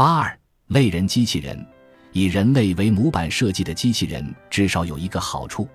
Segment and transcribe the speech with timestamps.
[0.00, 1.62] 八二类人机器人，
[2.12, 5.68] 以人类为模板设计的机器人，至少有一个好处，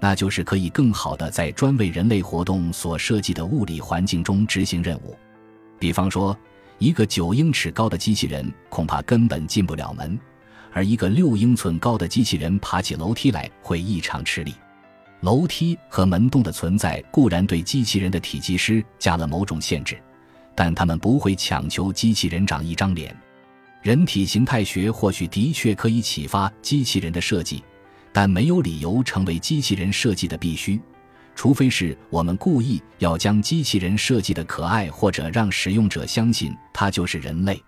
[0.00, 5.16] 那就是可以更好的在专为人类活动所设计的物理环境中执行任务。
[5.78, 6.36] 比方说，
[6.78, 10.18] 一个九英尺高的机器人恐怕根本进不了门，
[10.72, 14.52] 而一个六英寸高的机器人爬起楼梯来会异常吃力。
[15.20, 19.96] 楼梯和门洞的存在固然对机器人的体积施加了某种限制，
[20.56, 23.16] 但他们不会强求机器人长一张脸。
[23.82, 27.64] 人体形态学或许的确可以启发机器人的设计，
[28.12, 30.78] 但没有理由成为机器人设计的必须，
[31.34, 37.62] 除非是我们故意要将机器人设计的可爱，或者让使用者相信它就是人类。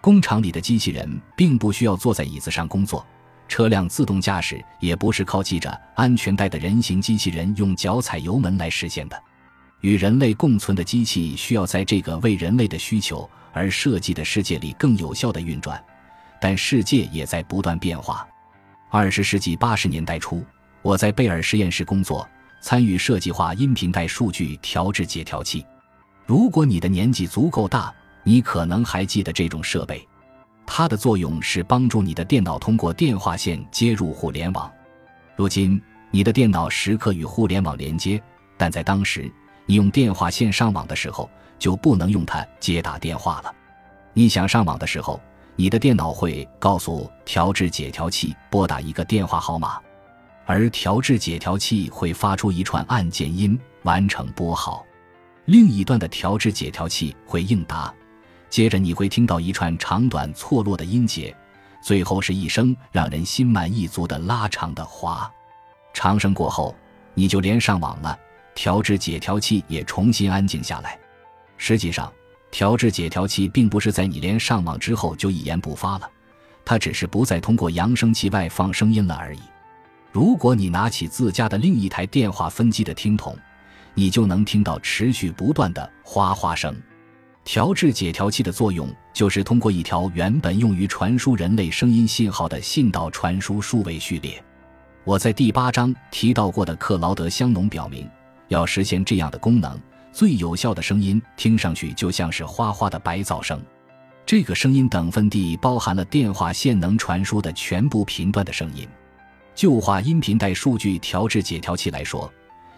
[0.00, 3.04] 工厂里的机器人并不需要坐在椅子上工作。
[3.48, 9.20] 车辆自动驾驶也不是靠系着安全带的人形机器人用脚踩油门来实现的。
[9.80, 15.82] 与人类共存的机器需要在这个为人类的需求而设计的世界里更有效的运转，
[16.40, 18.26] 但世界也在不断变化。
[18.90, 20.44] 二十世纪八十年代初，
[20.82, 22.28] 我在贝尔实验室工作，
[22.60, 25.64] 参与设计化音频带数据调制解调器。
[26.26, 30.06] 如果你的年纪足够大，你可能还记得这种设备。
[30.66, 34.70] 它的作用是帮助你的电脑通过电话线接入互联网。
[35.34, 38.22] 如今，你的电脑时刻与互联网连接，
[38.56, 39.30] 但在当时，
[39.68, 43.54] 你用电话线上网的时候就不能用它接打电话了。
[44.14, 45.20] 你想上网的时候，
[45.56, 49.78] 你的电脑会告诉调制解调器拨打一个电话号码，
[50.46, 54.82] 而调制解调器会发出一串按键音完成拨号。
[55.44, 57.92] 另一端的调制解调器会应答。
[58.48, 61.36] 接着你会听到一串长短错落的音节，
[61.82, 65.30] 最后是一声让人心满意足的拉长的“哗”。
[65.92, 66.74] 长声过后，
[67.12, 68.18] 你就连上网了，
[68.58, 70.98] 调制解调器也重新安静下来。
[71.58, 72.12] 实际上，
[72.50, 76.10] 调制解调器并不是在你连上网之后就一言不发了，
[76.64, 79.38] 它只是不再通过扬声器外放声音了而已。
[80.10, 83.38] 如果你拿起自家的另一台电话分机的听筒，
[83.94, 86.74] 你就能听到持续不断的“哗哗”声。
[87.44, 94.42] 调制解调器的作用就是通过一条原本用于传输人类声音信号的信道传输数位序列。
[95.04, 98.10] 我在第八章提到过的克劳德·香农表明，
[98.48, 99.80] 要实现这样的功能，
[100.12, 103.60] 最有效的声音听上去就像是哗哗的白噪声。
[104.26, 108.86] 这个声音等分地包含了电话线能传输的全部频段的声音。
[109.54, 112.30] 就话音频带数据调制解调器来说。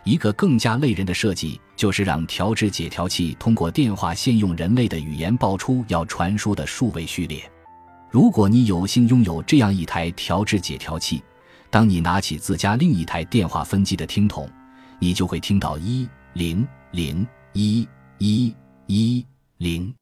[0.03, 7.43] 一个更加累人的设计，就是让调制解调器通过电话线用人类的语言报出要传输的数位序列。
[8.09, 11.23] 如果你有幸拥有这样一台调制解调器，
[11.69, 14.49] 当你拿起自家另一台电话分机的听筒，
[15.01, 17.89] 你就会听到一零零一
[18.19, 18.55] 一
[18.87, 19.93] 一零。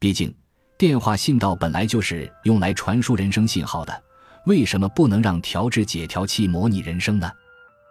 [0.00, 0.34] 毕竟，
[0.78, 4.02] 电话信道本来就是用来传输人声信号的，
[4.46, 7.30] 为什么不能让调制解调器模拟人声呢？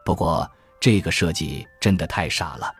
[0.04, 0.50] 不过。
[0.82, 2.72] 这个设计真的太傻了！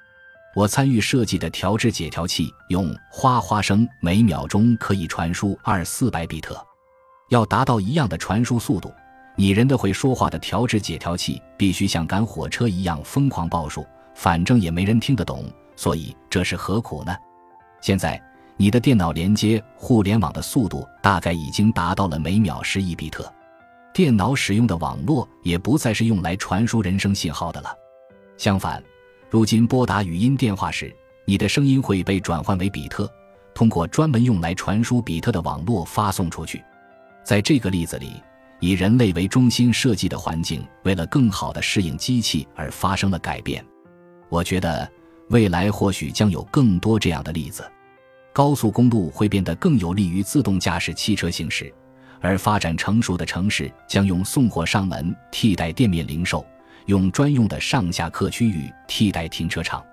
[0.54, 6.64] 我参与设计的调制解调器用哗哗声，每秒钟可以传输二四百比特。
[7.30, 8.94] 要达到一样的传输速度，
[9.38, 17.16] 拟人的会说话的调制解调器必须像赶火车一样疯狂报数，反正也没人听得懂，所以这是何苦呢？
[17.82, 18.22] 现在
[18.58, 23.30] 你的电脑连接互联网的速度大概已经达到了每秒十亿比特，
[23.94, 27.76] 电脑使用的网络也不再是用来传输人声信号的了。
[28.38, 28.82] 相反，
[29.30, 30.96] 如今拨打语音电话时，
[31.26, 33.12] 你的声音会被转换为比特，
[33.54, 36.64] 通过专门用来传输比特的网络发送出去。
[37.24, 38.14] 在这个例子里，
[38.60, 43.64] 以人类为中心设计的环境，为了更好地适应机器而发生了改变。
[44.30, 44.90] 我觉得
[45.30, 47.70] 未来或许将有更多这样的例子。
[48.34, 51.74] 高速公路会变得更有利于自动驾驶汽车行驶，
[52.20, 56.46] 而发展成熟的城市将用送货上门替代店面零售。
[56.88, 59.84] 用专用的上下客区域替代停车场，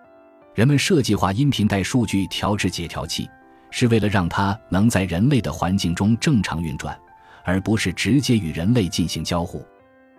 [0.54, 3.26] 人们设计化音频带数据调制解调器，
[3.70, 6.94] 是为了让它能在人类的环境中正常运转，
[7.44, 9.64] 而不是直接与人类进行交互。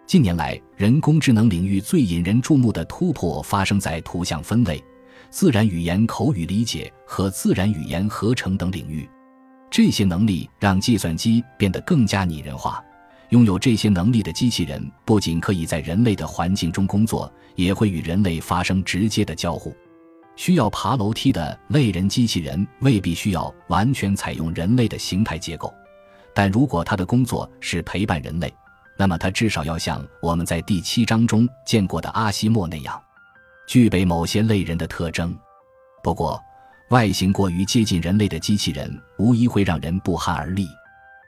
[0.06, 4.83] 近年来，人工智能领域最引人注目的突破发生在图像分类、
[5.30, 9.09] 自然语言口语理解和自然语言合成等领域。
[9.71, 12.83] 这些能力让计算机变得更加拟人化。
[13.30, 19.75] 拥有这些能力的机器人不仅可以在人类的环境中工作，也会与人类发生直接的交互。
[20.36, 25.74] 需要爬楼梯的类人机器人未必需要完全采用人类的形态结构，
[26.33, 28.53] 但如果它的工作是陪伴人类，
[28.97, 33.01] 那么它至少要像我们在第七章中见过的阿西莫那样，
[33.68, 35.35] 具备某些类人的特征。
[36.03, 36.41] 不过，
[36.89, 40.68] 外形过于接近人类的机器人无疑会让人不寒而栗。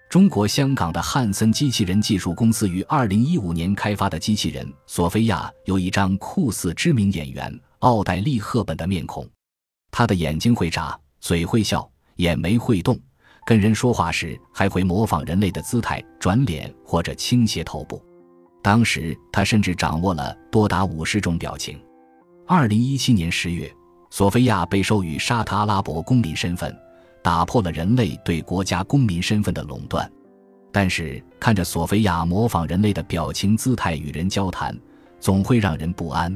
[0.08, 9.28] 中国香港的汉森机器人技术公司于二零一五年开发的机器人索菲亚有一张酷似知名演员奥黛丽·赫本的面孔，
[9.90, 12.98] 她的眼睛会眨，嘴会笑，眼眉会动，
[13.46, 18.04] 跟人说话时还会模仿人类的姿态转脸或者倾斜头部。
[18.64, 21.80] 当时，他甚至掌握了多达五十种表情。
[22.48, 23.72] 二零一七年十月，
[24.10, 26.76] 索菲亚被授予沙特阿拉伯公民身份，
[27.22, 30.12] 打破了人类对国家公民身份的垄断。
[30.72, 34.76] 但是，看着索菲亚模仿人类的表情姿态与人交谈，
[35.20, 36.36] 总会让人不安。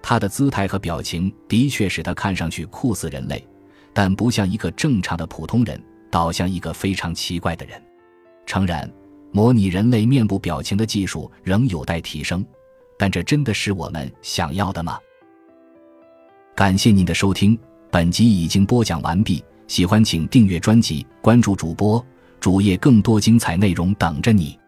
[0.00, 3.44] 他的姿态和表情的确使他看上去酷似人类，
[3.92, 7.80] 但不像一个正常的普通人，倒像一个非常奇怪的人。
[8.46, 8.90] 诚然。
[9.32, 12.42] 模拟人类面部表情的技术仍有待提升，
[12.96, 14.98] 但这真的是我们想要的吗？
[16.54, 17.58] 感谢您的收听，
[17.90, 19.44] 本集已经播讲完毕。
[19.66, 22.02] 喜欢请订阅专辑，关注主播
[22.40, 24.58] 主页，更多精彩内容等着你。